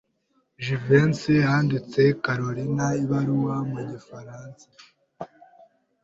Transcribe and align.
Jivency 0.63 1.33
yanditse 1.45 2.01
Kalorina 2.23 2.85
ibaruwa 3.03 3.55
mu 3.71 3.79
gifaransa. 3.89 4.65